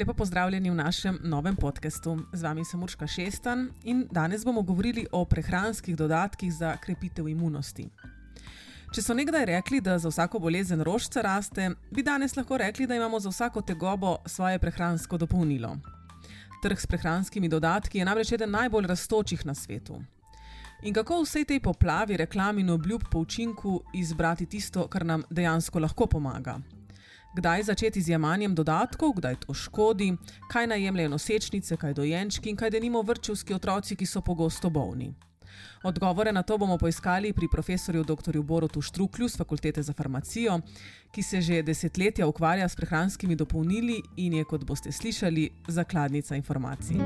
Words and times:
Lepo 0.00 0.14
pozdravljeni 0.14 0.70
v 0.70 0.74
našem 0.74 1.18
novem 1.22 1.56
podkastu. 1.56 2.18
Z 2.32 2.42
vami 2.42 2.64
sem 2.64 2.82
Urška 2.82 3.06
Šestan 3.06 3.66
in 3.84 4.06
danes 4.10 4.44
bomo 4.44 4.62
govorili 4.62 5.04
o 5.12 5.24
prehranskih 5.24 5.96
dodatkih 5.96 6.52
za 6.52 6.76
krepitev 6.76 7.28
imunosti. 7.28 7.84
Če 8.94 9.02
so 9.02 9.14
nekdaj 9.14 9.44
rekli, 9.44 9.80
da 9.84 9.98
za 9.98 10.08
vsako 10.08 10.40
bolezen 10.40 10.80
rožca 10.80 11.20
raste, 11.20 11.68
bi 11.92 12.02
danes 12.02 12.36
lahko 12.36 12.56
rekli, 12.56 12.86
da 12.86 12.96
imamo 12.96 13.20
za 13.20 13.28
vsako 13.28 13.60
tegobo 13.60 14.16
svoje 14.26 14.58
prehransko 14.58 15.18
dopolnilo. 15.18 15.76
Trg 16.62 16.80
s 16.80 16.86
prehranskimi 16.86 17.48
dodatki 17.48 17.98
je 17.98 18.08
namreč 18.08 18.32
eden 18.32 18.56
najbolj 18.56 18.86
raztočih 18.86 19.46
na 19.46 19.54
svetu. 19.54 20.00
In 20.82 20.96
kako 20.96 21.20
v 21.20 21.28
vsej 21.28 21.44
tej 21.44 21.60
poplavi 21.60 22.16
reklam 22.16 22.58
in 22.58 22.70
obljub 22.70 23.04
po 23.10 23.18
učinku 23.18 23.82
izbrati 23.92 24.46
tisto, 24.46 24.88
kar 24.88 25.04
nam 25.04 25.28
dejansko 25.30 25.78
lahko 25.78 26.06
pomaga? 26.06 26.56
Kdaj 27.30 27.62
začeti 27.62 28.02
z 28.02 28.08
jemanjem 28.08 28.54
dodatkov, 28.54 29.12
kdaj 29.14 29.36
to 29.46 29.54
škodi, 29.54 30.16
kaj 30.50 30.66
najemljajo 30.66 31.08
nosečnice, 31.08 31.76
kaj 31.76 31.94
dojenčki 31.94 32.50
in 32.50 32.56
kaj 32.56 32.70
denimo 32.74 33.02
vrčevski 33.02 33.54
otroci, 33.54 33.96
ki 33.96 34.06
so 34.06 34.20
pogosto 34.20 34.70
bolni. 34.70 35.14
Odgovore 35.82 36.32
na 36.32 36.42
to 36.42 36.58
bomo 36.58 36.78
poiskali 36.78 37.32
pri 37.32 37.48
profesorju 37.52 38.04
dr. 38.04 38.42
Borotu 38.42 38.82
Štruklju 38.82 39.28
z 39.28 39.36
Fakultete 39.38 39.82
za 39.82 39.92
farmacijo, 39.92 40.60
ki 41.14 41.22
se 41.22 41.40
že 41.40 41.62
desetletja 41.62 42.26
ukvarja 42.26 42.68
s 42.68 42.76
prehranskimi 42.76 43.36
dopolnili 43.36 44.02
in 44.16 44.34
je, 44.34 44.44
kot 44.44 44.64
boste 44.64 44.92
slišali, 44.92 45.50
zakladnica 45.68 46.36
informacij. 46.36 46.96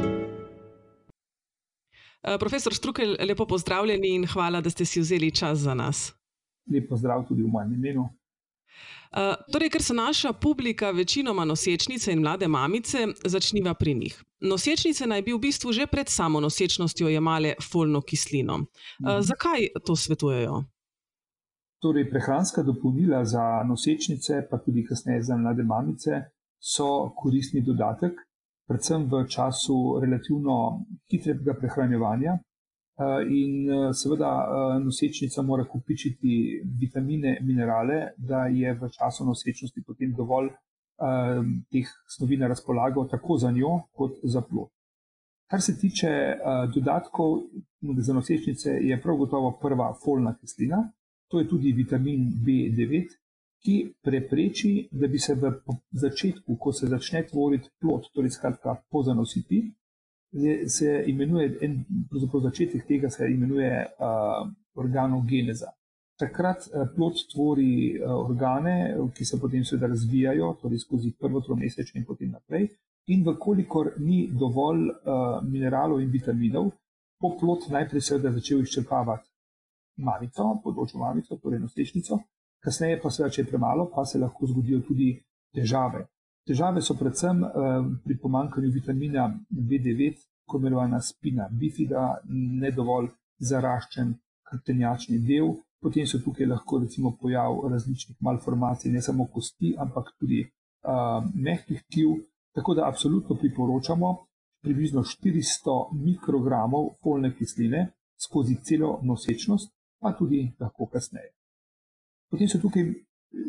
Uh, 2.25 2.41
profesor 2.41 2.73
Štrukelj, 2.73 3.17
lepo 3.29 3.47
pozdravljeni 3.47 4.15
in 4.15 4.27
hvala, 4.27 4.61
da 4.61 4.71
ste 4.71 4.85
si 4.85 5.01
vzeli 5.01 5.31
čas 5.31 5.59
za 5.59 5.75
nas. 5.75 6.13
Lepo 6.73 6.97
zdrav 6.97 7.29
tudi 7.29 7.43
v 7.43 7.49
mojem 7.49 7.75
imenu. 7.75 8.09
Uh, 9.15 9.37
torej, 9.53 9.71
ker 9.71 9.83
so 9.83 9.95
naša 9.95 10.33
publika 10.33 10.91
večinoma 10.91 11.45
nosečnice 11.45 12.13
in 12.13 12.21
mlade 12.21 12.49
mamice, 12.49 13.07
začniva 13.25 13.75
pri 13.75 13.95
njih. 13.95 14.23
Nosečnice 14.41 15.07
naj 15.07 15.23
bi 15.23 15.33
v 15.33 15.39
bistvu 15.39 15.73
že 15.73 15.87
pred 15.87 16.09
samo 16.09 16.41
nosečnostjo 16.41 17.09
jemale 17.09 17.55
folno 17.63 18.01
kislino. 18.03 18.55
Uh. 18.55 19.21
Zakaj 19.21 19.69
to 19.87 19.97
svetujejo? 19.97 20.65
Torej, 21.83 22.09
prehranska 22.11 22.63
dopolnila 22.63 23.25
za 23.25 23.63
nosečnice, 23.69 24.47
pa 24.51 24.59
tudi 24.59 24.87
kasneje 24.89 25.23
za 25.23 25.37
mlade 25.37 25.63
mamice, 25.63 26.23
so 26.59 27.13
koristni 27.17 27.61
dodatek, 27.61 28.19
predvsem 28.67 29.05
v 29.11 29.27
času 29.29 30.01
relativno 30.01 30.87
hitrega 31.13 31.55
prehranjevanja, 31.61 32.39
Eh, 32.39 32.54
in 33.29 33.71
eh, 33.71 33.93
seveda 33.93 34.31
eh, 34.47 34.85
nosečnica 34.85 35.43
mora 35.43 35.65
kupičiti 35.65 36.63
vitamine, 36.81 37.39
minerale, 37.43 38.15
da 38.17 38.47
je 38.47 38.75
v 38.75 38.91
času 38.91 39.27
nosečnosti 39.27 39.83
potem 39.87 40.15
dovolj 40.15 40.53
teh 41.75 41.89
snovi 42.07 42.37
na 42.39 42.47
razpolago, 42.47 43.03
tako 43.11 43.35
za 43.39 43.51
njo, 43.51 43.81
kot 43.93 44.21
za 44.23 44.41
plod. 44.41 44.69
Kar 45.51 45.61
se 45.61 45.75
tiče 45.79 46.11
dodatkov 46.75 47.41
za 47.99 48.15
nosečnice, 48.15 48.71
je 48.71 49.01
prav 49.03 49.17
gotovo 49.17 49.51
prva 49.63 49.89
folna 50.05 50.37
kislina, 50.39 50.79
to 51.29 51.39
je 51.39 51.49
tudi 51.49 51.73
vitamin 51.73 52.31
B9, 52.47 53.11
ki 53.65 53.95
prepreči, 54.03 54.89
da 54.93 55.09
bi 55.09 55.19
se 55.19 55.35
v 55.35 55.51
začetku, 55.91 56.57
ko 56.61 56.73
se 56.73 56.87
začne 56.87 57.27
tvoriti 57.27 57.73
plod, 57.81 58.07
torej 58.15 58.31
skratka 58.31 58.77
pozanositi, 58.91 59.65
se 60.69 61.05
imenuje, 61.07 61.59
en, 61.63 61.85
pravzaprav 62.11 62.43
začetek 62.49 62.87
tega 62.87 63.11
se 63.11 63.29
imenuje 63.31 63.71
uh, 63.87 64.49
organogeneza. 64.75 65.73
Takrat 66.19 66.69
plod 66.95 67.19
tvori 67.33 68.01
organe, 68.07 68.95
ki 69.15 69.25
se 69.25 69.39
potem 69.41 69.65
seveda 69.65 69.91
razvijajo, 69.91 70.53
torej 70.63 70.79
skozi 70.79 71.13
prvo 71.21 71.41
tromesečje 71.41 71.99
in 71.99 72.07
potem 72.07 72.31
naprej. 72.31 72.69
In 73.11 73.25
vkolikor 73.27 73.93
ni 73.99 74.29
dovolj 74.33 74.89
uh, 74.89 75.43
mineralov 75.43 76.01
in 76.01 76.11
vitaminov, 76.11 76.71
bo 77.21 77.35
plod 77.41 77.67
najprej 77.71 78.03
seveda 78.03 78.33
začel 78.33 78.63
izčrpavati 78.63 79.29
mamico, 80.07 80.47
področjo 80.65 81.03
mamico, 81.03 81.39
torej 81.43 81.61
nosečnico, 81.63 82.19
kasneje 82.65 83.01
pa 83.03 83.11
seveda, 83.11 83.35
če 83.35 83.43
je 83.43 83.51
premalo, 83.51 83.87
pa 83.95 84.05
se 84.09 84.19
lahko 84.19 84.49
zgodijo 84.51 84.81
tudi 84.87 85.13
težave. 85.55 86.07
Težave 86.45 86.83
so 86.83 86.95
predvsem 86.95 87.41
uh, 87.43 87.51
pri 88.05 88.19
pomankanju 88.21 88.71
vitamina 88.73 89.29
B9, 89.51 90.19
ko 90.45 90.59
imenovana 90.61 91.01
spina 91.01 91.49
bifida, 91.51 92.19
ne 92.29 92.71
dovolj 92.71 93.09
zaraščen 93.41 94.13
krtenjačni 94.51 95.23
del. 95.25 95.55
Potem 95.81 96.07
so 96.09 96.21
tukaj 96.21 96.49
lahko 96.49 96.81
recimo 96.83 97.15
pojav 97.21 97.63
različnih 97.73 98.17
malformacij, 98.21 98.93
ne 98.93 99.03
samo 99.03 99.27
kosti, 99.33 99.75
ampak 99.79 100.13
tudi 100.21 100.43
uh, 100.45 101.25
mehkih 101.35 101.83
tkiv. 101.89 102.15
Tako 102.55 102.75
da 102.75 102.89
absolutno 102.89 103.37
priporočamo 103.41 104.13
približno 104.65 105.03
400 105.05 105.79
mikrogramov 105.93 106.95
folne 107.03 107.35
kisline 107.37 107.89
skozi 108.21 108.57
celo 108.65 109.01
nosečnost, 109.03 109.73
pa 110.01 110.13
tudi 110.13 110.45
lahko 110.61 110.87
kasneje. 110.93 111.33
Potem 112.31 112.49
so 112.49 112.61
tukaj 112.61 112.85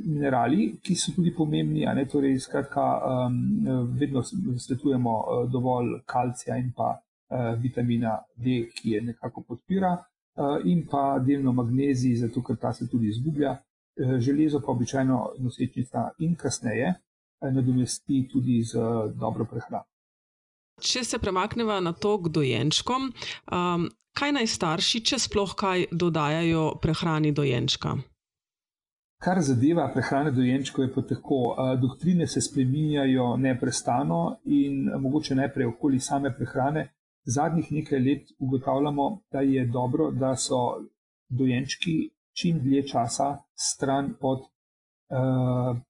minerali, 0.06 0.78
ki 0.82 0.96
so 0.96 1.14
tudi 1.16 1.34
pomembni. 1.34 1.86
Ne, 1.96 2.06
torej, 2.10 2.40
skratka, 2.40 2.86
um, 3.28 3.40
vedno 4.00 4.24
svetujemo 4.24 5.14
uh, 5.20 5.52
dovolj 5.52 6.00
kalcija 6.06 6.58
in 6.58 6.72
pa 6.76 6.96
uh, 6.96 7.54
vitamina 7.62 8.18
D, 8.36 8.66
ki 8.76 8.96
je 8.96 9.02
nekako 9.02 9.42
podpira, 9.48 9.96
uh, 9.96 10.58
in 10.66 10.86
pa 10.92 11.20
delno 11.20 11.54
magnezij, 11.54 12.16
zato 12.26 12.44
ker 12.44 12.58
ta 12.62 12.74
se 12.74 12.90
tudi 12.90 13.10
izgublja. 13.14 13.58
Uh, 13.96 14.18
železo 14.20 14.60
pa 14.60 14.72
običajno 14.72 15.20
nosečnica 15.40 16.10
in 16.20 16.36
kasneje 16.36 16.94
uh, 16.94 17.52
nadomesti 17.52 18.28
tudi 18.32 18.64
z 18.64 18.80
uh, 18.80 19.12
dobro 19.14 19.46
prehrano. 19.46 19.86
Če 20.82 21.06
se 21.08 21.20
premaknemo 21.20 21.80
na 21.80 21.94
to 21.94 22.18
k 22.20 22.30
dojenčkom, 22.36 23.08
um, 23.52 23.86
kaj 24.16 24.34
naj 24.36 24.50
starši, 24.52 25.00
če 25.08 25.20
sploh 25.24 25.54
kaj 25.56 25.86
dodajajo 25.92 26.74
prehrani 26.84 27.32
dojenčka? 27.32 27.96
Kar 29.18 29.42
zadeva 29.42 29.88
prehrane 29.94 30.32
dojenčkov, 30.32 30.86
je 30.86 30.94
pa 30.94 31.02
tako. 31.02 31.56
Doktrine 31.82 32.28
se 32.28 32.42
spreminjajo 32.42 33.38
neprestano 33.38 34.38
in 34.46 34.92
mogoče 35.00 35.36
najprej 35.36 35.66
okoli 35.66 36.00
same 36.00 36.34
prehrane. 36.38 36.90
Zadnjih 37.26 37.72
nekaj 37.72 38.00
let 38.00 38.28
ugotavljamo, 38.40 39.22
da 39.32 39.40
je 39.42 39.66
dobro, 39.66 40.12
da 40.12 40.36
so 40.36 40.60
dojenčki 41.30 42.10
čim 42.34 42.60
dlje 42.60 42.88
časa 42.88 43.38
stran 43.56 44.14
od 44.22 44.40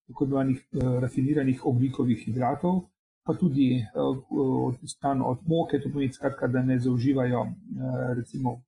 tako 0.08 0.26
imenovanih 0.26 0.68
rafiniranih 1.02 1.66
oglikovih 1.66 2.26
hidratov, 2.26 2.82
pa 3.26 3.34
tudi 3.34 3.86
stran 4.88 5.22
od 5.22 5.38
moke, 5.48 5.80
to 5.80 5.90
pomeni, 5.90 6.14
skratka, 6.14 6.48
da 6.48 6.62
ne 6.62 6.80
zaužívajo 6.80 7.46
recimo 8.16 8.62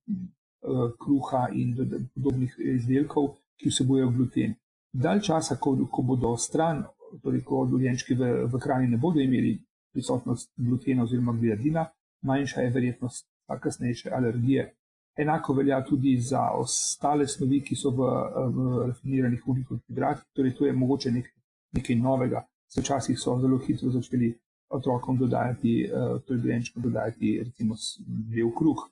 kruha 1.04 1.48
in 1.52 1.76
podobnih 2.14 2.56
izdelkov, 2.58 3.28
ki 3.58 3.70
vsebujejo 3.70 4.10
gluten. 4.10 4.54
Dalj 4.92 5.20
časa, 5.28 5.56
ko, 5.60 5.74
ko 5.92 6.02
bodo 6.02 6.36
stran, 6.36 6.84
torej 7.22 7.42
ko 7.44 7.66
dojenčki 7.66 8.14
v, 8.14 8.46
v 8.46 8.60
hrani 8.62 8.88
ne 8.88 8.96
bodo 8.96 9.20
imeli 9.20 9.58
prisotnost 9.92 10.52
glutena 10.56 11.02
oziroma 11.02 11.32
gliadina, 11.32 11.86
manjša 12.22 12.60
je 12.60 12.70
verjetnost 12.70 13.26
kasnejše 13.60 14.10
alergije. 14.10 14.74
Enako 15.18 15.54
velja 15.54 15.84
tudi 15.84 16.20
za 16.20 16.50
ostale 16.54 17.26
snovi, 17.26 17.60
ki 17.64 17.76
so 17.76 17.90
v, 17.90 18.10
v 18.54 18.86
rafiniranih 18.88 19.48
ugljikovih 19.48 19.82
hidratih, 19.88 20.24
torej 20.32 20.54
to 20.54 20.66
je 20.66 20.72
mogoče 20.72 21.10
nek, 21.10 21.32
nekaj 21.74 21.96
novega. 21.96 22.44
Včasih 22.76 23.18
so 23.18 23.38
zelo 23.40 23.58
hitro 23.58 23.90
začeli 23.90 24.34
otrokom 24.70 25.18
dodajati, 25.18 25.90
torej 26.26 26.42
dojenčkom 26.42 26.82
dodajati 26.82 27.38
recimo 27.44 27.74
bel 28.06 28.52
kruh. 28.58 28.84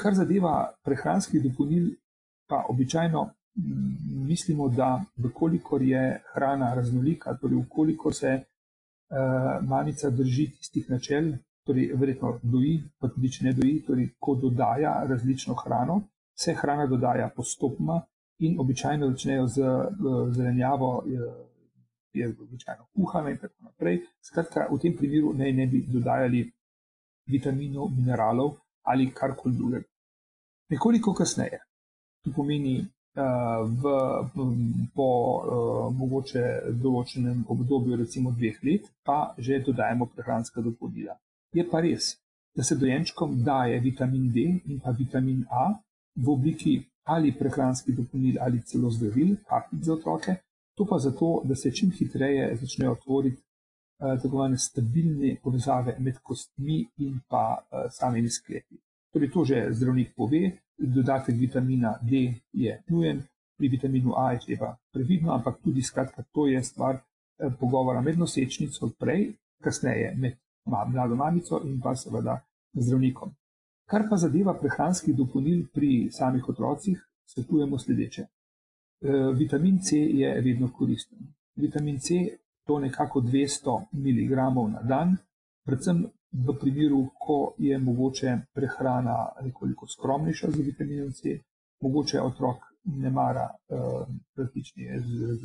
Kar 0.00 0.14
zadeva 0.14 0.72
prehranskih 0.84 1.42
dopolnil, 1.42 1.90
pa 2.48 2.64
običajno 2.68 3.28
mislimo, 4.26 4.68
da 4.68 5.04
vkolikor 5.16 5.82
je 5.82 6.20
hrana 6.34 6.74
raznolika, 6.74 7.36
torej 7.40 7.62
vkolikor 7.66 8.14
se 8.14 8.32
uh, 8.34 9.68
mamica 9.68 10.10
drži 10.10 10.50
tistih 10.58 10.90
načel, 10.90 11.32
torej 11.66 11.92
verjetno 11.94 12.38
doji, 12.42 12.80
pa 12.98 13.08
tudi 13.08 13.30
če 13.32 13.44
ne 13.44 13.52
doji, 13.52 13.78
torej 13.86 14.08
ko 14.18 14.34
dodaja 14.34 15.04
različno 15.08 15.54
hrano, 15.54 16.02
se 16.34 16.54
hrana 16.54 16.86
dodaja 16.86 17.30
postopoma 17.36 18.00
in 18.38 18.58
običajno 18.60 19.10
začnejo 19.10 19.46
z 19.46 19.60
uh, 19.62 20.30
zelenjavo. 20.34 20.98
Uh, 21.06 21.34
Je 22.14 22.28
običajno 22.30 22.84
kuhana 22.94 23.30
in 23.30 23.38
tako 23.42 23.64
naprej. 23.66 23.96
Skratka, 24.22 24.68
v 24.70 24.76
tem 24.78 24.92
primeru 24.94 25.32
naj 25.34 25.52
ne 25.52 25.64
bi 25.66 25.80
dodajali 25.82 26.44
vitaminov, 27.26 27.88
mineralov 27.90 28.52
ali 28.86 29.08
karkoli 29.10 29.56
drugega. 29.56 29.88
Nekoliko 30.70 31.14
kasneje, 31.14 31.58
to 32.22 32.30
pomeni 32.36 32.86
v, 33.14 33.92
po 34.94 35.08
mogoče 35.94 36.44
določenem 36.82 37.44
obdobju, 37.48 37.96
recimo 37.96 38.32
dveh 38.34 38.58
let, 38.66 38.88
pa 39.06 39.34
že 39.38 39.62
dodajemo 39.62 40.10
prehranska 40.10 40.60
dopolnila. 40.60 41.14
Je 41.54 41.62
pa 41.62 41.80
res, 41.80 42.16
da 42.56 42.62
se 42.62 42.74
dojenčkom 42.78 43.42
daje 43.42 43.78
vitamin 43.80 44.30
D 44.32 44.46
in 44.66 44.80
pa 44.82 44.90
vitamin 44.90 45.44
A 45.50 45.70
v 46.16 46.30
obliki 46.30 46.82
ali 47.04 47.34
prehranskih 47.36 47.94
dopolnil 47.94 48.38
ali 48.40 48.62
celo 48.62 48.90
zdravil, 48.90 49.36
kapljic 49.46 49.84
za 49.84 49.92
otroke, 49.92 50.36
to 50.74 50.86
pa 50.86 50.98
zato, 50.98 51.42
da 51.44 51.54
se 51.54 51.70
čim 51.70 51.90
hitreje 51.90 52.56
začnejo 52.56 52.96
tvoriti 53.04 53.42
tako 53.98 54.26
imenovane 54.26 54.58
stabilne 54.58 55.36
povezave 55.42 55.96
med 55.98 56.18
kostmi 56.22 56.82
in 56.98 57.20
pa 57.28 57.62
samimi 57.90 58.30
sklepi. 58.30 58.76
Torej, 59.12 59.30
to 59.30 59.44
že 59.44 59.68
zdravnik 59.70 60.14
pove, 60.16 60.50
dodatek 60.78 61.36
vitamina 61.38 61.98
D 62.02 62.40
je 62.52 62.82
nujen, 62.88 63.22
pri 63.56 63.68
vitaminu 63.68 64.14
A 64.16 64.32
je 64.32 64.40
treba 64.46 64.76
previdno, 64.92 65.32
ampak 65.34 65.60
tudi 65.62 65.82
skratka, 65.82 66.24
to 66.32 66.46
je 66.46 66.62
stvar 66.62 66.98
pogovora 67.60 68.00
med 68.00 68.18
nosečnico 68.18 68.90
prej, 68.98 69.32
kasneje 69.62 70.14
med 70.16 70.36
mlado 70.66 71.14
mamico 71.14 71.60
in 71.64 71.80
pa 71.80 71.96
seveda 71.96 72.40
zdravnikom. 72.72 73.34
Kar 73.86 74.06
pa 74.10 74.16
zadeva 74.16 74.54
prehranskih 74.54 75.16
dopolnil 75.16 75.66
pri 75.72 76.08
samih 76.10 76.48
otrocih, 76.48 76.98
svetujemo 77.26 77.78
sledeče. 77.78 78.22
E, 78.22 78.28
vitamin 79.34 79.78
C 79.78 79.96
je 79.96 80.40
vedno 80.40 80.70
koristen. 80.72 81.18
Vitamin 81.56 81.98
C 82.00 82.14
to 82.66 82.78
nekako 82.78 83.20
200 83.20 83.80
mg 83.92 84.32
na 84.72 84.82
dan, 84.82 85.16
predvsem 85.66 86.06
v 86.34 86.54
primeru, 86.60 87.08
ko 87.18 87.54
je 87.58 87.78
mogoče 87.78 88.38
prehrana 88.54 89.16
nekoliko 89.42 89.86
skromnejša 89.86 90.50
za 90.50 90.62
vitaminom 90.62 91.12
C, 91.12 91.38
mogoče 91.80 92.20
otrok 92.20 92.56
ne 92.84 93.10
mara 93.10 93.48
e, 93.48 93.76
različne 94.36 94.98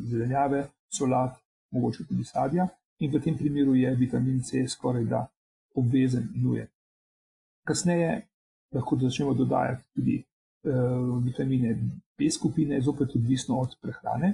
zelenjave, 0.09 0.67
solat, 0.89 1.37
mogoče 1.71 2.05
tudi 2.09 2.23
sadja, 2.23 2.67
in 2.99 3.11
v 3.11 3.21
tem 3.21 3.37
primeru 3.37 3.75
je 3.75 3.95
vitamin 3.95 4.41
C 4.43 4.67
skoraj 4.67 5.05
da 5.05 5.27
obvezen 5.75 6.27
in 6.35 6.43
nujen. 6.43 6.67
Kasneje 7.67 8.27
lahko 8.73 8.97
začnemo 8.97 9.33
dodajati 9.33 9.83
tudi 9.95 10.15
uh, 10.19 11.23
vitamine 11.23 11.75
B 12.17 12.31
skupine, 12.31 12.81
zopet 12.81 13.15
odvisno 13.15 13.59
od 13.59 13.75
prehrane. 13.81 14.33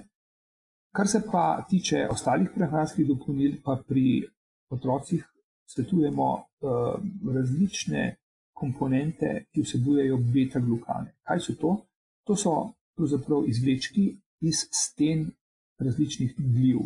Kar 0.95 1.07
se 1.07 1.21
pa 1.31 1.65
tiče 1.69 2.07
ostalih 2.11 2.49
prehranskih 2.55 3.07
dopolnil, 3.07 3.57
pa 3.63 3.77
pri 3.87 4.23
otrocih 4.71 5.25
svetujemo 5.65 6.33
uh, 6.33 6.95
različne 7.35 8.15
komponente, 8.53 9.45
ki 9.51 9.61
vsebujejo 9.61 10.17
beta-glukane. 10.33 11.13
Kaj 11.23 11.39
so 11.39 11.55
to? 11.61 11.77
To 12.25 12.35
so 12.35 12.53
pravzaprav 12.95 13.47
izvlečki 13.47 14.05
iz 14.41 14.67
sten 14.71 15.31
različnih 15.79 16.35
gljiv. 16.37 16.79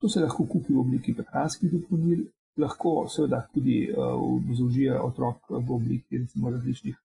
To 0.00 0.08
se 0.08 0.20
lahko 0.20 0.46
kupi 0.46 0.72
v 0.72 0.80
obliki 0.80 1.14
prehranskih 1.14 1.72
dopolnil, 1.72 2.24
lahko 2.56 3.08
seveda 3.08 3.42
tudi 3.54 3.90
uh, 3.90 4.54
zaužije 4.58 5.00
otrok 5.00 5.50
v 5.50 5.74
obliki 5.74 6.18
recimo, 6.18 6.50
različnih, 6.50 6.96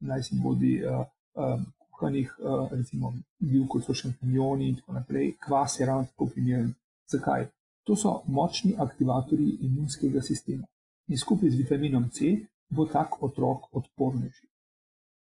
naj 0.00 0.22
si 0.22 0.36
bodi 0.42 0.74
uh, 0.84 1.06
uh, 1.34 1.62
kuhanih, 1.90 2.34
uh, 2.38 2.68
recimo, 2.72 3.14
bil 3.38 3.66
kot 3.68 3.86
so 3.86 3.94
šampinjoni 3.94 4.68
in 4.68 4.76
tako 4.76 4.98
naprej. 4.98 5.34
Kvas 5.46 5.80
je 5.80 5.86
ravno 5.86 6.10
tako 6.10 6.26
primeren. 6.26 6.74
Zakaj? 7.08 7.46
To 7.86 7.96
so 7.96 8.22
močni 8.26 8.74
aktivatorji 8.78 9.58
imunskega 9.68 10.22
sistema. 10.22 10.66
In 11.08 11.18
skupaj 11.18 11.50
z 11.50 11.58
vitaminom 11.58 12.08
C 12.10 12.36
bo 12.70 12.86
tak 12.86 13.22
otrok 13.22 13.68
odpornejši. 13.72 14.46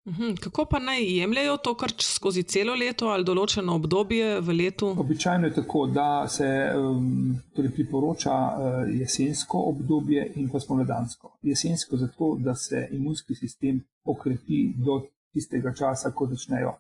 Mhm, 0.09 0.35
kako 0.41 0.65
pa 0.65 0.79
naj 0.79 1.05
jemljajo 1.19 1.57
to 1.57 1.75
kar 1.75 1.93
skozi 1.99 2.43
celo 2.43 2.75
leto 2.75 3.07
ali 3.07 3.25
določeno 3.25 3.77
obdobje 3.79 4.41
v 4.41 4.57
letu? 4.59 4.89
Običajno 4.99 5.47
je 5.47 5.55
tako, 5.55 5.85
da 5.87 6.27
se 6.29 6.49
um, 6.75 7.37
torej 7.55 7.71
priporoča 7.77 8.35
uh, 8.35 8.81
jesensko 8.91 9.61
obdobje 9.71 10.25
in 10.37 10.49
pa 10.51 10.61
spomladansko. 10.61 11.37
Jesensko 11.43 11.97
zato, 11.97 12.37
da 12.41 12.55
se 12.55 12.89
imunski 12.91 13.35
sistem 13.39 13.79
okrepi 14.05 14.65
do 14.77 15.05
tistega 15.33 15.71
časa, 15.75 16.11
ko 16.11 16.27
začnejo 16.27 16.75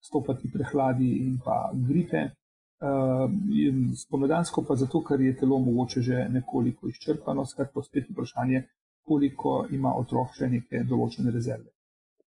stopati 0.00 0.48
prehladi 0.52 1.10
in 1.26 1.36
pa 1.44 1.68
gripe. 1.74 2.30
Uh, 2.82 3.30
spomladansko 3.96 4.64
pa 4.66 4.74
zato, 4.74 5.04
ker 5.06 5.20
je 5.20 5.36
telo 5.38 5.58
mogoče 5.62 6.00
že 6.02 6.24
nekoliko 6.28 6.88
izčrpano, 6.88 7.44
skratka 7.46 7.82
spet 7.82 8.08
vprašanje, 8.10 8.64
koliko 9.06 9.66
ima 9.70 9.92
otrok 9.94 10.34
še 10.38 10.48
neke 10.50 10.82
določene 10.88 11.30
rezerve. 11.30 11.70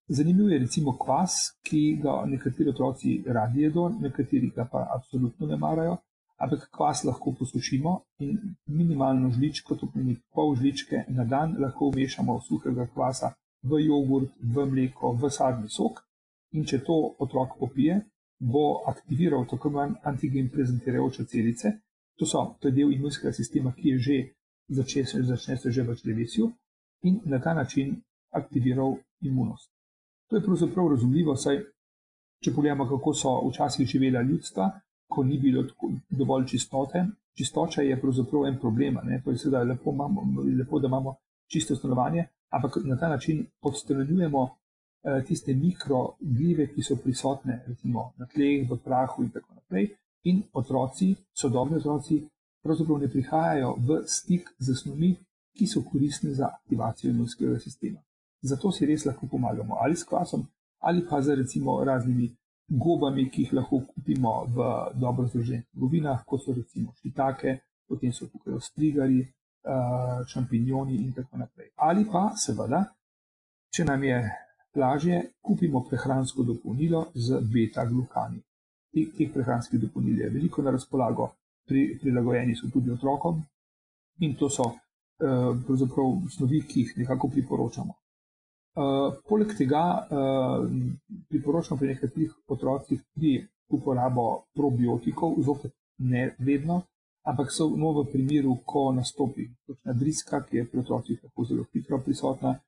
Zanimiv 0.08 0.52
je 0.54 0.60
recimo 0.60 0.94
kvas, 0.98 1.36
ki 1.66 2.00
ga 2.04 2.22
nekateri 2.30 2.70
otroci 2.70 3.18
radi 3.28 3.66
jedo, 3.66 3.90
nekateri 3.90 4.52
ga 4.56 4.68
pa 4.72 4.86
absolutno 4.96 5.48
ne 5.50 5.58
marajo. 5.58 5.98
Ampak 6.38 6.68
kvas 6.72 7.04
lahko 7.04 7.34
posušimo 7.40 7.94
in 8.20 8.56
minimalno 8.68 9.32
žličko, 9.36 9.76
to 9.76 9.88
pomeni 9.92 10.16
pol 10.32 10.56
žličke 10.56 11.06
na 11.10 11.24
dan, 11.26 11.56
lahko 11.60 11.90
vmešamo 11.92 12.40
suhega 12.48 12.88
kvasa 12.94 13.32
v 13.64 13.80
jogurt, 13.88 14.32
v 14.40 14.66
mleko, 14.72 15.16
v 15.20 15.32
sadni 15.32 15.70
sok. 15.70 16.04
In 16.56 16.64
če 16.64 16.84
to 16.88 16.96
otrok 17.20 17.58
popije, 17.60 18.04
bo 18.52 18.84
aktiviral 18.88 19.46
tako 19.50 19.70
imenovane 19.70 20.00
antigen 20.04 20.50
prezentirajoče 20.50 21.26
celice. 21.26 21.72
To, 22.20 22.26
so, 22.26 22.56
to 22.60 22.68
je 22.68 22.72
del 22.72 22.94
imunskega 22.94 23.34
sistema, 23.34 23.74
ki 23.76 23.90
je 23.90 24.00
že 24.00 24.18
začel, 24.68 25.24
začne 25.24 25.58
se 25.58 25.72
že 25.72 25.84
v 25.84 25.96
črevesju 25.96 26.52
in 27.04 27.20
na 27.26 27.40
ta 27.40 27.54
način 27.54 27.96
aktiviral 28.32 28.96
imunost. 29.22 29.72
To 30.30 30.36
je 30.36 30.44
pravzaprav 30.44 30.88
razumljivo, 30.90 31.36
saj 31.36 31.60
če 32.44 32.54
pogledamo, 32.54 32.88
kako 32.90 33.14
so 33.14 33.34
včasih 33.50 33.88
živela 33.88 34.22
ljudstva, 34.22 34.70
ko 35.08 35.24
ni 35.24 35.38
bilo 35.40 35.64
dovolj 36.10 36.48
čistote. 36.48 37.06
Čistoča 37.38 37.82
je 37.82 38.02
pravzaprav 38.02 38.46
en 38.48 38.60
problem. 38.60 38.98
To 39.24 39.32
je 39.32 39.38
seveda 39.38 39.64
lepo, 39.64 39.92
lepo, 40.60 40.80
da 40.80 40.88
imamo 40.88 41.16
čisto 41.52 41.76
stanovanje, 41.76 42.28
ampak 42.50 42.78
na 42.86 42.98
ta 42.98 43.10
način 43.10 43.46
podstranjujemo 43.62 44.50
tiste 45.28 45.54
mikroglive, 45.54 46.68
ki 46.74 46.84
so 46.84 46.98
prisotne 46.98 47.62
recimo, 47.68 48.14
na 48.18 48.26
tleh, 48.26 48.66
v 48.70 48.78
prahu 48.84 49.24
in 49.24 49.30
tako 49.30 49.54
naprej. 49.54 49.92
In 50.26 50.42
otroci, 50.54 51.14
sodobni 51.34 51.78
otroci, 51.78 52.24
pravzaprav 52.66 53.00
ne 53.00 53.10
prihajajo 53.10 53.76
v 53.78 54.02
stik 54.10 54.50
z 54.60 54.76
snovmi, 54.76 55.12
ki 55.56 55.68
so 55.68 55.84
koristne 55.86 56.34
za 56.34 56.48
aktivacijo 56.48 57.12
imunskega 57.12 57.60
sistema. 57.60 58.02
Zato 58.42 58.72
si 58.72 58.86
res 58.86 59.06
lahko 59.06 59.28
pomagamo 59.28 59.78
ali 59.82 59.96
s 59.96 60.04
kvasom, 60.04 60.48
ali 60.80 61.06
pa 61.10 61.22
z 61.22 61.36
recimo 61.36 61.84
raznimi 61.84 62.36
gobami, 62.68 63.30
ki 63.30 63.42
jih 63.42 63.54
lahko 63.54 63.80
kupimo 63.88 64.46
v 64.46 64.66
dobro 65.00 65.28
združenih 65.28 65.64
trgovinah, 65.72 66.26
kot 66.26 66.44
so 66.44 66.54
recimo 66.54 66.94
šitake, 67.02 67.60
potem 67.88 68.14
so 68.14 68.26
tukaj 68.26 68.54
ostrigari, 68.54 69.22
eh, 69.22 70.26
šampinjoni 70.28 70.96
in 70.96 71.14
tako 71.14 71.38
naprej. 71.38 71.70
Ali 71.76 72.06
pa 72.12 72.32
seveda, 72.36 72.84
če 73.70 73.86
nam 73.86 74.04
je 74.04 74.45
lažje, 74.76 75.22
kupimo 75.42 75.84
prehransko 75.90 76.44
dopolnilo 76.44 77.06
z 77.14 77.42
beta-glukani. 77.54 78.42
Teh 78.96 79.32
prehranskih 79.34 79.80
dopolnil 79.80 80.22
je 80.22 80.30
veliko 80.30 80.62
na 80.62 80.72
razpolago, 80.72 81.30
pri, 81.68 81.98
prilagojeni 82.02 82.56
so 82.56 82.70
tudi 82.74 82.92
otrokom 82.92 83.42
in 84.20 84.36
to 84.36 84.50
so 84.50 84.72
pravzaprav 85.18 86.28
snovi, 86.30 86.62
ki 86.68 86.80
jih 86.80 86.98
nekako 86.98 87.28
priporočamo. 87.28 87.94
Uh, 88.76 89.14
poleg 89.28 89.54
tega 89.58 89.82
uh, 90.04 90.66
priporočamo 91.30 91.80
pri 91.80 91.94
nekaterih 91.94 92.34
otrocih 92.48 93.00
tudi 93.14 93.38
uporabo 93.72 94.46
probiotikov, 94.54 95.38
zopet 95.40 95.72
ne 95.98 96.36
vedno, 96.40 96.82
ampak 97.24 97.52
so 97.52 97.70
no, 97.78 97.94
v 97.96 98.06
primeru, 98.12 98.58
ko 98.66 98.92
nastopi 98.92 99.48
točna 99.68 99.94
driska, 99.94 100.42
ki 100.44 100.58
je 100.58 100.66
pri 100.68 100.80
otrocih 100.80 101.24
lahko 101.24 101.46
zelo 101.46 101.66
hitro 101.74 102.02
prisotna. 102.04 102.60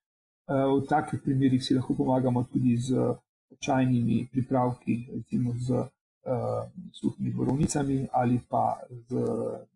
Uh, 0.47 0.79
v 0.79 0.87
takih 0.87 1.19
primerih 1.19 1.63
si 1.63 1.75
lahko 1.75 1.93
pomagamo 1.93 2.43
tudi 2.43 2.77
z 2.77 2.95
čajnimi 3.59 4.27
pripravki, 4.31 5.07
recimo 5.11 5.53
z 5.59 5.71
uh, 5.71 6.63
suhimi 6.91 7.33
borovnicami 7.33 8.07
ali 8.11 8.39
pa 8.49 8.79
z 8.89 9.15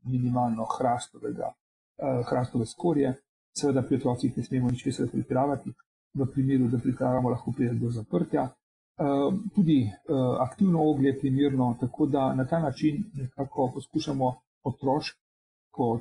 minimalno 0.04 0.66
hrastovega, 0.66 1.52
uh, 1.52 2.24
hrastove 2.24 2.66
skorje. 2.66 3.14
Seveda 3.52 3.84
pri 3.84 3.98
otrocih 3.98 4.38
ne 4.38 4.44
smemo 4.44 4.72
ničesar 4.72 5.10
pripravati, 5.12 5.74
v 6.14 6.26
primeru, 6.26 6.68
da 6.68 6.80
pripravljamo, 6.80 7.30
lahko 7.30 7.52
pride 7.52 7.74
do 7.74 7.90
zaprtja. 7.92 8.44
Uh, 8.44 9.34
tudi 9.56 9.84
uh, 9.84 10.40
aktivno 10.40 10.84
oglje 10.90 11.08
je 11.08 11.20
primerno, 11.20 11.78
tako 11.80 12.06
da 12.06 12.34
na 12.34 12.46
ta 12.46 12.60
način 12.60 13.04
nekako 13.14 13.72
poskušamo 13.74 14.36
otroško 14.64 16.00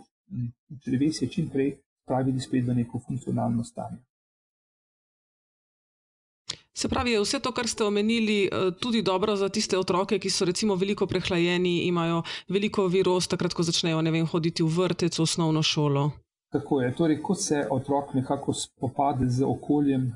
črevesje 0.84 1.28
čim 1.28 1.48
prej 1.48 1.76
spraviti 2.02 2.40
spet 2.40 2.66
v 2.66 2.74
neko 2.74 2.98
funkcionalno 3.06 3.64
stanje. 3.64 3.98
Se 6.80 6.88
pravi, 6.88 7.10
je 7.10 7.20
vse 7.20 7.38
to, 7.44 7.52
kar 7.52 7.68
ste 7.68 7.84
omenili, 7.84 8.44
eh, 8.44 8.70
tudi 8.80 9.02
dobro 9.02 9.36
za 9.36 9.48
tiste 9.48 9.78
otroke, 9.78 10.18
ki 10.18 10.30
so 10.30 10.44
recimo 10.48 10.74
veliko 10.74 11.06
prehlajeni, 11.06 11.82
imajo 11.84 12.22
veliko 12.48 12.86
virus, 12.86 13.28
takrat, 13.28 13.52
ko 13.54 13.62
začnejo 13.62 14.00
vem, 14.00 14.26
hoditi 14.26 14.62
v 14.62 14.68
vrtec, 14.68 15.18
v 15.18 15.22
osnovno 15.22 15.62
šolo. 15.62 16.10
Tako 16.52 16.80
je. 16.80 16.94
Torej, 16.94 17.20
ko 17.22 17.34
se 17.34 17.66
otrok 17.70 18.14
nekako 18.14 18.52
spopade 18.52 19.28
z 19.28 19.44
okoljem, 19.44 20.12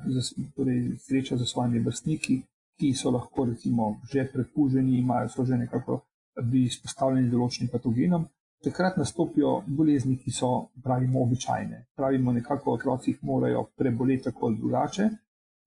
torej 0.55 0.97
sreča 0.97 1.37
z 1.37 1.45
svojimi 1.45 1.79
vrstniki, 1.85 2.41
ki 2.79 2.93
so 2.93 3.11
lahko 3.11 3.45
recimo, 3.45 4.01
že 4.11 4.25
prekuženi, 4.33 4.97
imajo 4.99 5.29
so 5.29 5.45
že 5.45 5.57
nekako 5.57 6.01
bi 6.41 6.65
izpostavljeni 6.65 7.29
določenim 7.29 7.69
patogenom, 7.69 8.25
takrat 8.63 8.97
nastopijo 8.97 9.61
bolezni, 9.67 10.17
ki 10.17 10.31
so, 10.31 10.49
pravimo, 10.83 11.21
običajne. 11.21 11.85
Pravimo, 11.95 12.33
nekako 12.33 12.73
otroci 12.73 13.11
jih 13.11 13.21
morajo 13.21 13.67
preboleti 13.77 14.23
tako 14.23 14.47
ali 14.47 14.57
drugače. 14.57 15.09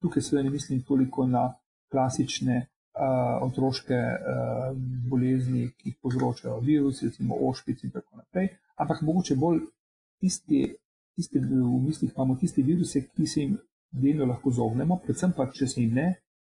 Tukaj 0.03 0.23
seveda 0.23 0.47
ne 0.47 0.55
mislim 0.55 0.83
toliko 0.83 1.27
na 1.27 1.49
klasične 1.91 2.59
uh, 2.59 3.49
otroške 3.49 3.99
uh, 3.99 4.77
bolezni, 5.11 5.71
ki 5.79 5.91
jih 5.91 5.97
povzročajo 6.03 6.61
virusi, 6.61 7.07
recimo 7.07 7.39
ošpic 7.49 7.85
in 7.85 7.91
tako 7.91 8.21
naprej, 8.21 8.53
ampak 8.77 9.03
mogoče 9.03 9.37
bolj 9.37 9.61
tiste, 10.21 10.75
tiste, 11.17 11.41
v 11.41 11.81
mislih 11.87 12.13
imamo 12.15 12.37
tiste 12.37 12.63
viruse, 12.63 13.07
ki 13.15 13.27
se 13.27 13.41
jim 13.41 13.59
delno 13.91 14.27
lahko 14.27 14.51
zognemo, 14.51 15.01
predvsem 15.05 15.33
pa, 15.37 15.49
če 15.55 15.67
se 15.67 15.83
jim 15.83 15.95
ne, 15.95 16.09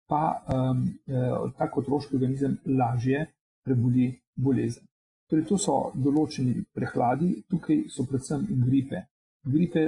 pa 0.09 0.23
um, 0.49 0.85
eh, 1.07 1.33
tak 1.59 1.77
otroški 1.77 2.17
organizem 2.17 2.57
lažje 2.79 3.27
preboli 3.65 4.09
bolezen. 4.35 4.87
Torej, 5.29 5.45
to 5.51 5.59
so 5.61 5.75
določeni 5.95 6.63
prehladi, 6.73 7.35
tukaj 7.51 7.83
so 7.93 8.07
predvsem 8.09 8.47
gripe. 8.65 9.05
Gripe 9.49 9.83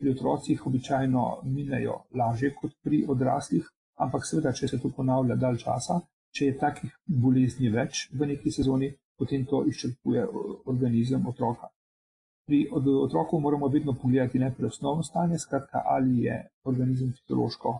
pri 0.00 0.10
otrocih 0.10 0.66
običajno 0.66 1.24
minejo 1.44 2.02
lažje 2.14 2.52
kot 2.54 2.74
pri 2.84 3.04
odraslih, 3.08 3.64
ampak 4.04 4.26
seveda, 4.28 4.52
če 4.52 4.68
se 4.68 4.80
to 4.82 4.90
ponavlja 4.96 5.38
dalj 5.40 5.62
časa, 5.64 6.00
če 6.36 6.50
je 6.50 6.58
takih 6.60 6.92
bolezni 7.24 7.70
več 7.72 8.08
v 8.12 8.28
neki 8.32 8.52
sezoni, 8.52 8.90
potem 9.16 9.46
to 9.48 9.62
izčrpuje 9.70 10.26
organizem 10.68 11.24
otroka. 11.26 11.70
Pri 12.46 12.66
otroku 12.72 13.40
moramo 13.40 13.68
vedno 13.68 13.94
pogledati 14.02 14.38
najprej 14.38 14.68
osnovno 14.68 15.02
stanje, 15.02 15.38
skratka, 15.38 15.82
ali 15.84 16.26
je 16.26 16.36
organizem 16.64 17.12
fiziološko 17.12 17.72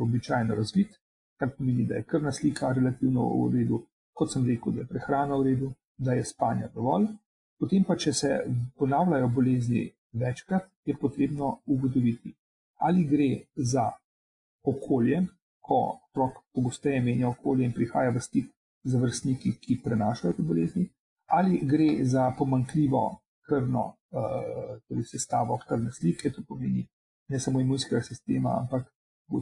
običajno 0.00 0.54
razvit, 0.54 0.96
kar 1.38 1.52
pomeni, 1.58 1.84
da 1.86 1.94
je 1.94 2.06
krvna 2.08 2.32
slika 2.32 2.72
relativno 2.72 3.28
v 3.44 3.52
redu, 3.58 3.82
kot 4.16 4.32
sem 4.32 4.46
rekel, 4.46 4.72
da 4.72 4.80
je 4.80 4.90
prehrana 4.90 5.36
v 5.36 5.46
redu, 5.50 5.70
da 5.98 6.16
je 6.16 6.24
spanje 6.24 6.70
dovolj. 6.74 7.06
Potem 7.60 7.84
pa, 7.84 7.96
če 7.96 8.12
se 8.12 8.32
ponavljajo 8.76 9.28
bolezni 9.28 9.84
večkrat, 10.20 10.68
je 10.84 10.96
potrebno 11.00 11.60
ugotoviti, 11.66 12.34
ali 12.78 13.04
gre 13.04 13.30
za 13.56 13.90
okolje, 14.64 15.26
ko 15.60 15.98
otrok 15.98 16.42
pogosteje 16.54 17.00
menja 17.00 17.28
okolje 17.28 17.64
in 17.64 17.72
prihaja 17.72 18.10
v 18.10 18.20
stik 18.20 18.50
z 18.84 19.00
vrstniki, 19.02 19.56
ki 19.60 19.80
prenašajo 19.84 20.32
te 20.36 20.42
bolezni, 20.42 20.88
ali 21.26 21.60
gre 21.62 22.04
za 22.04 22.30
pomankljivo 22.38 23.18
krvno 23.48 23.86
uh, 23.86 24.78
torej 24.88 25.04
sestavo 25.04 25.58
krvne 25.68 25.92
slike, 25.92 26.30
to 26.30 26.42
pomeni 26.48 26.86
ne 27.28 27.40
samo 27.40 27.60
imunskega 27.60 28.02
sistema, 28.02 28.58
ampak 28.60 28.86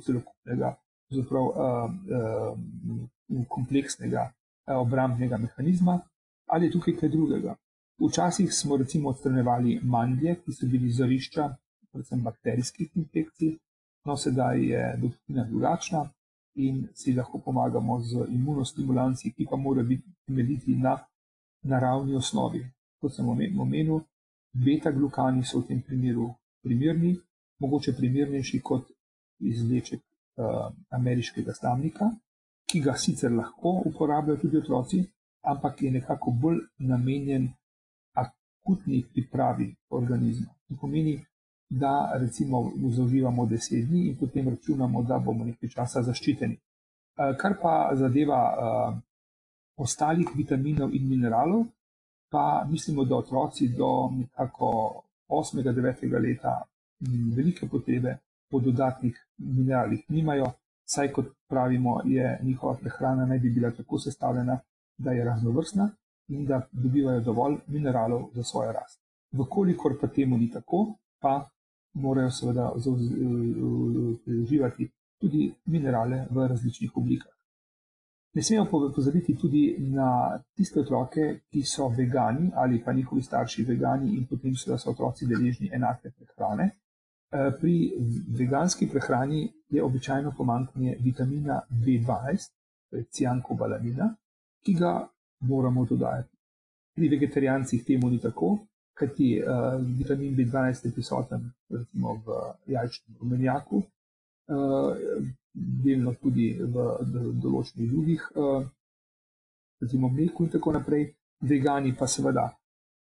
celokupnega, 0.07 0.75
zaprav, 1.11 1.43
uh, 1.43 1.91
uh, 2.17 3.47
kompleksnega 3.49 4.31
obrambnega 4.67 5.37
mehanizma, 5.39 6.01
ali 6.47 6.67
je 6.67 6.73
tukaj 6.73 6.97
kaj 6.97 7.09
drugega. 7.09 7.57
Včasih 7.99 8.55
smo 8.55 8.77
recimo 8.77 9.09
odstranjevali 9.09 9.81
mandlje, 9.83 10.37
ki 10.45 10.53
so 10.53 10.67
bili 10.67 10.91
zarišča, 10.91 11.49
predvsem 11.93 12.23
bakterijskih 12.23 12.97
infekcij, 12.97 13.57
no 14.05 14.17
sedaj 14.17 14.65
je 14.71 14.97
doktrina 15.03 15.45
drugačna 15.45 16.11
in 16.55 16.89
si 16.95 17.15
lahko 17.15 17.39
pomagamo 17.39 18.01
z 18.01 18.27
imunostimulanci, 18.31 19.33
ki 19.33 19.47
pa 19.51 19.57
morajo 19.57 19.87
biti 19.87 20.13
temeljiti 20.27 20.77
na 20.77 20.99
naravni 21.63 22.17
osnovi. 22.17 22.67
Kot 23.01 23.15
sem 23.15 23.29
omenil, 23.29 24.01
beta-glukani 24.55 25.45
so 25.45 25.61
v 25.61 25.69
tem 25.69 25.83
primeru 25.83 26.29
primerni, 26.63 27.17
mogoče 27.59 27.97
primernejši 27.97 28.61
kot 28.61 28.91
izleček 29.41 30.01
uh, 30.01 30.71
ameriškega 30.91 31.55
stamnika, 31.55 32.11
ki 32.71 32.81
ga 32.81 32.97
sicer 32.97 33.33
lahko 33.33 33.83
uporabljajo 33.87 34.41
tudi 34.41 34.59
otroci, 34.59 35.05
ampak 35.43 35.83
je 35.83 35.91
nekako 35.91 36.31
bolj 36.31 36.59
namenjen 36.79 37.49
akutni 38.65 39.05
pripravi 39.13 39.75
organizma. 39.91 40.47
To 40.69 40.75
pomeni, 40.81 41.25
da 41.71 42.13
recimo 42.21 42.73
zauživamo 42.91 43.47
deset 43.47 43.89
dni 43.89 44.09
in 44.09 44.17
potem 44.17 44.49
računamo, 44.49 45.03
da 45.03 45.19
bomo 45.19 45.45
nekaj 45.45 45.69
časa 45.69 46.03
zaščiteni. 46.03 46.55
Uh, 46.55 47.37
kar 47.37 47.57
pa 47.63 47.91
zadeva 47.95 48.41
uh, 48.53 48.99
ostalih 49.77 50.29
vitaminov 50.37 50.95
in 50.95 51.09
mineralov, 51.09 51.67
pa 52.31 52.67
mislimo, 52.71 53.05
da 53.05 53.17
otroci 53.17 53.69
do 53.69 54.11
nekako 54.17 55.03
8-9 55.29 56.21
leta 56.23 56.63
velike 57.37 57.69
potrebe 57.69 58.19
po 58.51 58.61
dodatnih 58.61 59.27
mineralih 59.39 60.05
nimajo, 60.09 60.53
saj 60.85 61.13
kot 61.13 61.27
pravimo, 61.49 62.01
je 62.05 62.39
njihova 62.43 62.77
prehrana 62.81 63.27
naj 63.27 63.39
bi 63.39 63.51
bila 63.51 63.71
tako 63.71 63.99
sestavljena, 63.99 64.59
da 64.99 65.11
je 65.11 65.25
raznovrstna 65.25 65.91
in 66.29 66.47
da 66.47 66.69
dobivajo 66.73 67.21
dovolj 67.21 67.57
mineralov 67.67 68.31
za 68.35 68.43
svojo 68.43 68.73
rast. 68.73 69.01
Vkolikor 69.33 69.99
pa 70.01 70.09
temu 70.09 70.39
ni 70.39 70.51
tako, 70.51 70.95
pa 71.21 71.49
morajo 71.95 72.31
seveda 72.31 72.73
uživati 74.43 74.91
tudi 75.21 75.53
minerale 75.65 76.27
v 76.31 76.49
različnih 76.49 76.97
oblikah. 76.97 77.35
Ne 78.35 78.43
smemo 78.43 78.91
pozabiti 78.95 79.37
tudi 79.37 79.77
na 79.79 80.41
tiste 80.57 80.81
otroke, 80.81 81.41
ki 81.51 81.63
so 81.63 81.89
vegani 81.89 82.51
ali 82.55 82.83
pa 82.85 82.93
njihovi 82.93 83.23
starši 83.23 83.63
vegani 83.63 84.17
in 84.17 84.27
potem 84.27 84.57
so 84.57 84.91
otroci 84.91 85.27
deležni 85.27 85.71
enake 85.73 86.11
prehrane. 86.11 86.71
Eh, 87.35 87.53
pri 87.61 87.93
veganski 88.39 88.89
prehrani 88.91 89.53
je 89.69 89.85
običajno 89.85 90.35
pomankanje 90.37 90.97
vitamina 91.01 91.61
B12, 91.71 92.51
to 92.91 92.97
je 92.97 93.05
ciankobalamina, 93.05 94.15
ki 94.65 94.75
ga 94.75 95.09
moramo 95.41 95.85
dodajati. 95.85 96.31
Pri 96.95 97.09
vegetarijancih 97.09 97.85
temu 97.85 98.11
ni 98.11 98.19
tako, 98.21 98.59
kajti 98.95 99.43
uh, 99.43 99.81
vitamin 99.99 100.37
B12 100.37 100.87
je 100.87 100.93
prisoten 100.93 101.51
recimo 101.71 102.15
v 102.27 102.37
jajčnem 102.67 103.17
rumenjaku, 103.21 103.83
uh, 103.83 104.95
delno 105.55 106.15
tudi 106.15 106.53
v 106.59 106.87
določenih 107.43 107.91
drugih, 107.91 108.23
eh, 108.35 108.67
recimo 109.81 110.09
mleku 110.09 110.45
in 110.45 110.51
tako 110.51 110.73
naprej. 110.73 111.15
Vegani 111.41 111.93
pa 111.95 112.07
seveda 112.07 112.49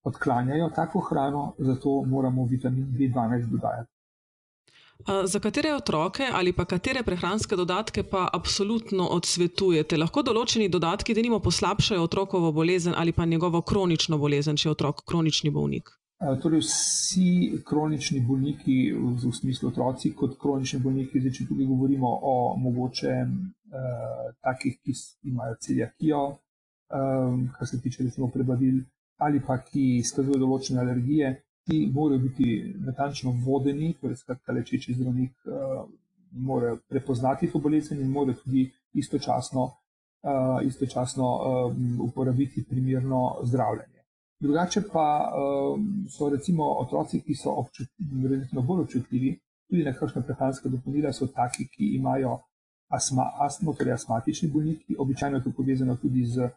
odklanjajo 0.05 0.69
tako 0.75 0.99
hrano, 0.99 1.55
zato 1.57 2.03
moramo 2.05 2.45
vitamin 2.45 2.85
B12 2.85 3.49
dodajati. 3.51 3.96
Za 5.05 5.39
katere 5.39 5.73
otroke 5.75 6.25
ali 6.33 6.51
pa 6.53 6.65
katere 6.65 7.03
prehranske 7.03 7.55
dodatke 7.55 8.03
pa 8.03 8.27
absolutno 8.33 9.07
odsvetujete? 9.17 9.97
Lahko 9.97 10.23
določeni 10.25 10.69
dodatki, 10.69 11.13
da 11.13 11.21
nimo 11.21 11.39
poslabšajo 11.39 12.03
otrokovo 12.03 12.51
bolezen 12.51 12.97
ali 12.97 13.13
pa 13.13 13.25
njegovo 13.25 13.61
kronično 13.61 14.17
bolezen, 14.17 14.57
če 14.57 14.67
je 14.69 14.73
otrok 14.73 15.05
kronični 15.05 15.53
bolnik? 15.53 15.93
Torej, 16.41 16.63
vsi 16.65 17.61
kronični 17.65 18.23
bolniki, 18.25 18.89
v 18.91 19.31
smislu 19.31 19.69
otroci, 19.69 20.15
kot 20.17 20.33
kronični 20.41 20.79
bolniki, 20.81 21.21
zdaj, 21.21 21.33
če 21.35 21.45
tudi 21.45 21.67
govorimo 21.69 22.09
o 22.09 22.33
mogoče 22.57 23.11
eh, 23.13 24.23
takih, 24.41 24.79
ki 24.81 24.95
imajo 25.29 25.59
celjakijo, 25.61 26.23
eh, 26.89 27.35
kar 27.59 27.69
se 27.69 27.81
tiče 27.83 28.09
prebavil, 28.33 28.81
ali 29.21 29.43
pa 29.45 29.59
ki 29.61 29.99
izkazujejo 29.99 30.41
določene 30.41 30.81
alergije, 30.81 31.35
ti 31.67 31.91
morajo 31.93 32.19
biti 32.19 32.73
natančno 32.85 33.33
vodeni, 33.45 33.93
torej 34.01 34.15
skratka 34.15 34.53
lečeči 34.53 34.93
zdravnik 34.93 35.31
eh, 35.31 35.51
mora 36.31 36.77
prepoznati 36.89 37.51
to 37.51 37.59
bolezen 37.59 38.01
in 38.01 38.09
mora 38.09 38.33
tudi 38.33 38.71
istočasno, 38.93 39.71
eh, 40.23 40.65
istočasno 40.67 41.25
eh, 41.25 41.75
uporabiti 42.01 42.65
primerno 42.69 43.35
zdravljenje. 43.43 43.97
Drugače 44.39 44.81
pa 44.93 45.31
um, 45.33 46.05
so 46.09 46.29
recimo 46.29 46.63
otroci, 46.63 47.21
ki 47.21 47.35
so 47.35 47.55
relativno 48.23 48.61
bolj 48.61 48.81
občutljivi 48.81 49.39
tudi 49.69 49.83
na 49.83 49.93
kakšne 49.93 50.21
prehranske 50.21 50.69
dopolnila, 50.69 51.13
so 51.13 51.27
taki, 51.27 51.65
ki 51.67 51.95
imajo 51.95 52.37
asma, 52.93 53.31
astmo, 53.41 53.73
torej 53.73 53.93
astmatični 53.93 54.49
bolniki, 54.53 54.95
običajno 54.99 55.37
je 55.37 55.43
to 55.43 55.51
povezano 55.57 55.95
tudi 55.95 56.25
z 56.25 56.49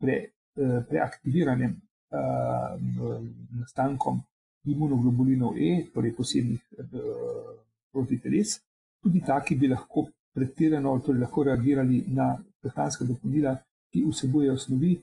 pre, 0.00 0.16
eh, 0.56 0.80
preaktiviranjem 0.88 1.76
uh, 1.76 3.20
nastankom 3.60 4.22
imunoglobulinov 4.64 5.56
E, 5.58 5.86
torej 5.94 6.14
posebnih 6.16 6.60
uh, 6.78 7.56
protiteles. 7.92 8.60
Tudi 9.02 9.20
taki 9.26 9.56
bi 9.56 9.68
lahko 9.68 10.08
pretirano, 10.34 10.98
torej 11.00 11.20
lahko 11.20 11.44
reagirali 11.48 12.04
na 12.08 12.34
prehranske 12.60 13.04
dopolnila, 13.04 13.56
ki 13.90 14.04
vsebujejo 14.04 14.56
snovi, 14.58 14.94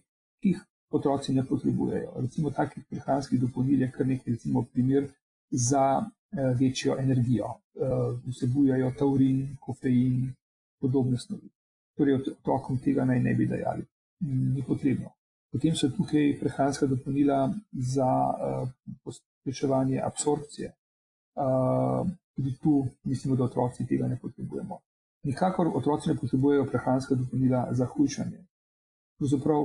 ki 0.42 0.54
jih 0.54 0.62
otroci 0.92 1.34
ne 1.34 1.44
potrebujejo. 1.44 2.14
Recimo 2.22 2.52
takih 2.52 2.86
prehranskih 2.90 3.42
dopolnil 3.42 3.82
je 3.82 3.92
kar 3.92 4.08
nekaj, 4.08 4.34
recimo 4.34 4.64
primer 4.64 5.10
za 5.52 5.84
eh, 6.00 6.54
večjo 6.60 6.98
energijo. 7.00 7.58
Eh, 7.76 8.16
vsebujejo 8.28 8.92
taurin, 9.00 9.58
kofein, 9.60 10.34
podobne 10.80 11.18
snovi. 11.18 11.50
Torej, 11.98 12.22
otrokom 12.22 12.80
tega 12.80 13.06
naj 13.06 13.20
ne 13.20 13.34
bi 13.34 13.48
dajali. 13.48 13.84
Ni 14.54 14.64
potrebno. 14.68 15.12
Potem 15.52 15.76
so 15.76 15.90
tukaj 15.90 16.38
prehranska 16.40 16.86
dopolnila 16.86 17.54
za 17.72 18.08
pospeševanje 19.48 20.02
absorpcije. 20.02 20.74
Uh, 21.36 22.08
tudi 22.36 22.58
tu 22.58 22.88
mislimo, 23.04 23.36
da 23.36 23.44
otroci 23.44 23.86
tega 23.88 24.08
ne 24.08 24.20
potrebujemo. 24.22 24.80
Nikakor 25.24 25.68
otroci 25.76 26.10
ne 26.10 26.16
potrebujejo 26.16 26.66
prehranska 26.66 27.16
dopolnila 27.16 27.68
za 27.72 27.86
hujšanje. 27.86 28.46
Pravzaprav 29.20 29.64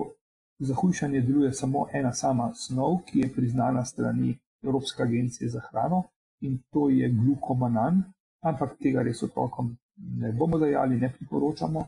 Za 0.63 0.75
hujšanje 0.75 1.21
deluje 1.21 1.53
samo 1.53 1.87
ena 1.93 2.13
sama 2.13 2.53
snov, 2.55 2.99
ki 3.07 3.19
je 3.19 3.29
priznana 3.35 3.85
strani 3.85 4.39
Evropske 4.63 5.03
agencije 5.03 5.49
za 5.51 5.61
hrano 5.61 6.03
in 6.41 6.59
to 6.71 6.89
je 6.91 7.09
glukomanan, 7.09 8.03
ampak 8.43 8.77
tega 8.79 9.03
res 9.03 9.23
otrokom 9.23 9.77
ne 10.21 10.33
bomo 10.33 10.59
dajali, 10.59 11.01
ne 11.01 11.11
priporočamo, 11.13 11.83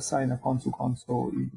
saj 0.00 0.26
na 0.26 0.36
koncu 0.36 0.70
koncev 0.70 1.16
eh, 1.16 1.48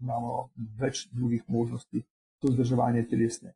imamo 0.00 0.48
več 0.80 1.06
drugih 1.12 1.44
možnosti 1.48 2.02
za 2.42 2.48
vzdrževanje 2.50 3.06
telesne 3.10 3.54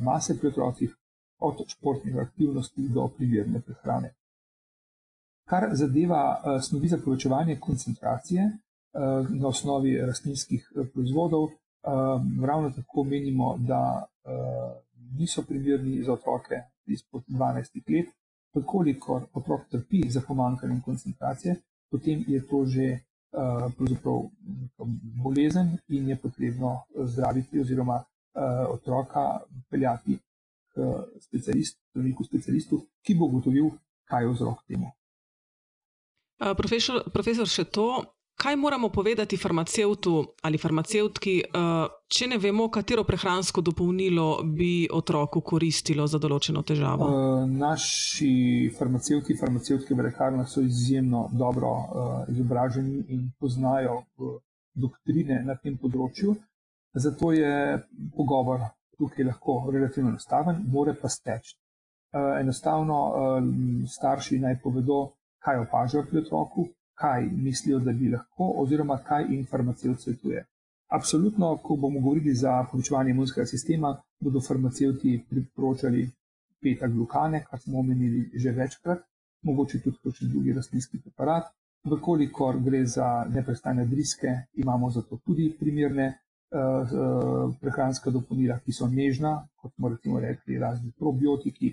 mase 0.00 0.38
pri 0.38 0.48
otrocih, 0.48 0.96
od 1.38 1.64
športnih 1.68 2.16
aktivnosti 2.16 2.88
do 2.88 3.08
primerne 3.16 3.60
prehrane. 3.60 4.14
Kar 5.48 5.68
zadeva 5.72 6.40
uh, 6.40 6.62
snovi 6.62 6.88
za 6.88 6.98
povečevanje 7.04 7.58
koncentracije 7.60 8.44
uh, 8.44 9.30
na 9.30 9.48
osnovi 9.48 9.98
rastlinskih 10.00 10.72
proizvodov, 10.92 11.48
ravno 12.46 12.70
tako 12.70 13.04
menimo, 13.04 13.56
da 13.58 14.06
niso 15.18 15.42
primerni 15.42 16.02
za 16.02 16.12
otroke 16.12 16.54
izpod 16.86 17.22
12 17.28 17.96
let. 17.96 18.06
Kolikor 18.66 19.22
otrok 19.32 19.60
trpi 19.70 20.10
za 20.10 20.20
pomankanjem 20.28 20.80
koncentracije, 20.80 21.56
potem 21.90 22.24
je 22.28 22.46
to 22.46 22.64
že 22.66 22.98
uh, 23.32 23.72
bolezen 25.24 25.78
in 25.88 26.08
je 26.08 26.16
potrebno 26.16 26.80
zdraviti 27.04 27.60
oziroma 27.60 28.04
otroka 28.68 29.40
peljati 29.70 30.18
k 30.74 30.80
specialistu, 31.20 31.80
zdravniku 31.90 32.24
specialistu, 32.24 32.80
ki 33.02 33.14
bo 33.14 33.30
ugotovil, 33.30 33.70
kaj 34.10 34.24
je 34.24 34.30
vzrok 34.32 34.66
temu. 34.68 34.90
Uh, 36.42 36.50
profesor, 36.58 36.98
profesor, 37.14 37.46
še 37.46 37.64
to, 37.70 37.86
kaj 38.34 38.56
moramo 38.58 38.88
povedati 38.90 39.36
farmacevtu 39.38 40.14
ali 40.42 40.58
farmacevtki, 40.58 41.34
uh, 41.46 41.84
če 42.10 42.26
ne 42.32 42.38
vemo, 42.42 42.66
katero 42.74 43.04
prehransko 43.06 43.62
dopolnilo 43.62 44.42
bi 44.42 44.88
otroku 44.90 45.44
koristilo 45.46 46.08
za 46.10 46.18
določeno 46.18 46.64
težavo? 46.66 47.06
Naši 47.46 48.32
farmacevti, 48.74 49.38
farmacevtke 49.38 49.94
v 49.94 50.08
lekarnah 50.08 50.50
so 50.50 50.64
izjemno 50.66 51.28
dobro 51.32 51.70
izobraženi 52.34 53.04
in 53.14 53.30
poznajo 53.38 54.02
doktrine 54.74 55.38
na 55.46 55.54
tem 55.54 55.78
področju. 55.78 56.34
Zato 56.94 57.32
je 57.32 57.82
pogovor 58.16 58.60
tukaj 58.98 59.24
lahko 59.24 59.70
relativno 59.72 60.10
enostaven, 60.10 60.64
more 60.66 60.94
pa 61.02 61.08
steči. 61.08 61.56
Eh, 62.14 62.40
enostavno 62.40 62.98
eh, 63.10 63.42
starši 63.96 64.38
naj 64.38 64.60
povedo, 64.62 64.98
kaj 65.38 65.58
opažajo 65.58 66.04
pri 66.10 66.18
otroku, 66.18 66.66
kaj 66.94 67.26
mislijo, 67.46 67.78
da 67.78 67.92
bi 67.92 68.10
lahko, 68.12 68.52
oziroma 68.62 68.98
kaj 69.08 69.26
jim 69.30 69.46
farmacevt 69.50 70.00
svetuje. 70.00 70.44
Absolutno, 70.88 71.56
ko 71.56 71.76
bomo 71.76 72.00
govorili 72.00 72.34
za 72.34 72.66
povečevanje 72.70 73.10
imunskega 73.10 73.46
sistema, 73.46 73.96
bodo 74.20 74.40
farmacevti 74.40 75.24
priporočali 75.30 76.10
peta 76.62 76.86
glukane, 76.86 77.44
kar 77.50 77.60
smo 77.60 77.78
omenili 77.78 78.30
že 78.34 78.52
večkrat, 78.52 79.02
mogoče 79.42 79.80
tudi 79.80 79.98
kakšen 80.04 80.30
drugi 80.30 80.52
rastlinski 80.52 81.00
preparat. 81.02 81.50
Vkolikor 81.84 82.60
gre 82.64 82.84
za 82.86 83.24
neprestane 83.28 83.86
driske, 83.86 84.28
imamo 84.54 84.90
za 84.90 85.02
to 85.02 85.18
tudi 85.26 85.56
primerne 85.60 86.12
prehranska 87.60 88.10
dopolnila, 88.10 88.58
ki 88.64 88.72
so 88.72 88.86
nežna, 88.88 89.36
kot 89.56 89.72
smo 89.74 89.88
recimo 89.88 90.20
rekli, 90.20 90.58
razni 90.58 90.92
probiotiki, 90.98 91.72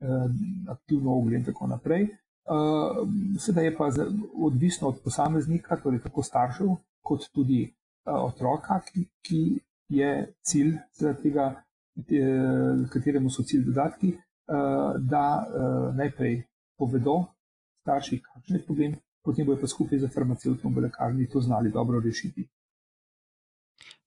eh, 0.00 0.26
aktivno 0.68 1.18
ogljen 1.18 1.40
in 1.40 1.46
tako 1.46 1.66
naprej. 1.66 2.08
Sedaj 3.38 3.64
je 3.64 3.76
pa 3.76 3.90
odvisno 4.40 4.88
od 4.88 5.00
posameznika, 5.04 5.76
torej 5.76 6.00
tako 6.00 6.22
staršev, 6.22 6.70
kot 7.04 7.26
tudi 7.34 7.74
otroka, 8.08 8.80
ki, 8.86 9.04
ki 9.20 9.40
je 9.92 10.12
cilj 10.40 10.78
tega, 11.22 11.50
kateremu 12.92 13.30
so 13.30 13.44
cilj 13.44 13.66
dodatki, 13.66 14.14
da 15.12 15.24
najprej 16.00 16.40
povedo 16.78 17.18
starši, 17.82 18.22
kakšen 18.22 18.56
je 18.56 18.64
problem, 18.64 18.96
potem 19.24 19.46
bojo 19.46 19.60
pa 19.60 19.66
skupaj 19.66 19.98
z 19.98 20.08
farmacevtom 20.12 20.74
v 20.74 20.86
lekarni 20.88 21.28
to 21.28 21.40
znali 21.40 21.70
dobro 21.70 22.00
rešiti. 22.00 22.48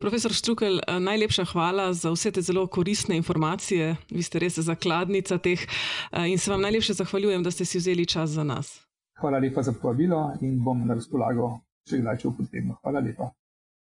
Profesor 0.01 0.33
Štrukel, 0.33 0.79
eh, 0.79 0.99
najlepša 0.99 1.45
hvala 1.45 1.93
za 1.93 2.11
vse 2.11 2.31
te 2.31 2.41
zelo 2.41 2.67
koristne 2.67 3.17
informacije. 3.17 3.95
Vi 4.09 4.23
ste 4.23 4.39
res 4.39 4.59
zakladnica 4.59 5.37
teh 5.37 5.59
eh, 5.61 6.31
in 6.31 6.37
se 6.37 6.51
vam 6.51 6.61
najlepše 6.61 6.93
zahvaljujem, 6.93 7.43
da 7.43 7.51
ste 7.51 7.65
si 7.65 7.77
vzeli 7.77 8.05
čas 8.05 8.29
za 8.29 8.43
nas. 8.43 8.81
Hvala 9.21 9.37
lepa 9.37 9.61
za 9.61 9.73
povabilo 9.73 10.33
in 10.41 10.57
bom 10.63 10.87
na 10.87 10.97
razpolago, 10.97 11.59
če 11.89 12.01
kdaj 12.01 12.17
če 12.17 12.27
bo 12.27 12.35
potrebno. 12.37 12.77
Hvala 12.81 12.99
lepa. 12.99 13.31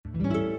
thank 0.08 0.38
you 0.38 0.57